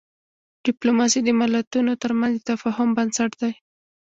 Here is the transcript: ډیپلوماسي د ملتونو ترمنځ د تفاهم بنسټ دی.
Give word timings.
ډیپلوماسي 0.65 1.19
د 1.23 1.29
ملتونو 1.39 1.91
ترمنځ 2.03 2.33
د 2.37 2.43
تفاهم 2.49 2.89
بنسټ 2.97 3.31
دی. 3.41 3.53